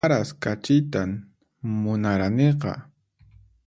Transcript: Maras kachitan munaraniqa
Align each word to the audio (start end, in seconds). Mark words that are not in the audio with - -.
Maras 0.05 0.29
kachitan 0.43 1.09
munaraniqa 1.81 2.71